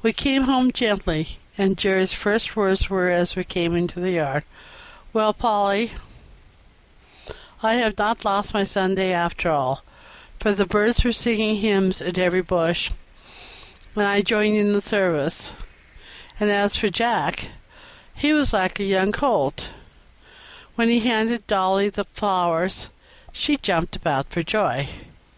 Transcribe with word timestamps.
We 0.00 0.14
came 0.14 0.44
home 0.44 0.72
gently, 0.72 1.36
and 1.58 1.76
Jerry's 1.76 2.14
first 2.14 2.56
words 2.56 2.88
were, 2.88 3.10
as 3.10 3.36
we 3.36 3.44
came 3.44 3.76
into 3.76 4.00
the 4.00 4.12
yard, 4.12 4.44
"Well, 5.12 5.34
Polly, 5.34 5.92
I 7.62 7.74
have 7.74 7.98
not 7.98 8.24
lost 8.24 8.54
my 8.54 8.64
Sunday 8.64 9.12
after 9.12 9.50
all, 9.50 9.84
for 10.40 10.54
the 10.54 10.64
birds 10.64 11.04
were 11.04 11.12
singing 11.12 11.56
hymns 11.56 12.00
in 12.00 12.18
every 12.18 12.40
bush, 12.40 12.90
and 13.94 14.04
I 14.06 14.22
joined 14.22 14.56
in 14.56 14.72
the 14.72 14.80
service; 14.80 15.52
and 16.40 16.50
as 16.50 16.74
for 16.74 16.88
Jack, 16.88 17.50
he 18.14 18.32
was 18.32 18.54
like 18.54 18.80
a 18.80 18.84
young 18.84 19.12
colt." 19.12 19.68
When 20.76 20.88
he 20.88 21.00
handed 21.00 21.46
Dolly 21.46 21.90
the 21.90 22.04
flowers 22.04 22.88
she 23.34 23.58
jumped 23.58 23.96
about 23.96 24.30
for 24.30 24.42
joy. 24.42 24.88